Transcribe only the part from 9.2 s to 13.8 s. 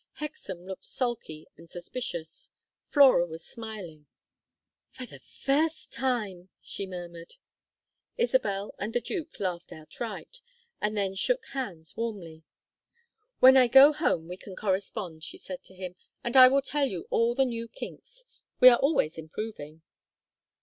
laughed outright, and then shook hands warmly. "When I